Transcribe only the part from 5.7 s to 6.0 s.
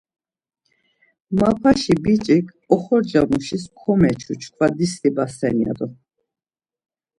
do.